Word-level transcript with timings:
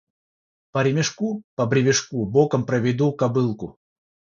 По 0.71 0.83
ремешку, 0.87 1.43
по 1.55 1.67
бревешку 1.67 2.25
боком 2.25 2.65
проведу 2.65 3.13
кобылку. 3.13 3.77